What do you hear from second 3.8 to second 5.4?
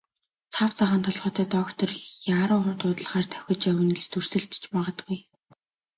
гэж дүрсэлж ч магадгүй.